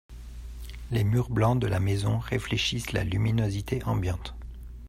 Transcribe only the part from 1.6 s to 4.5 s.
de la maison réfléchissent la luminosité ambiante